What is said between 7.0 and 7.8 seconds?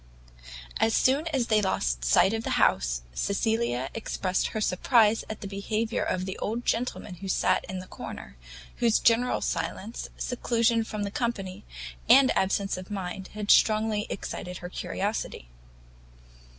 who sat in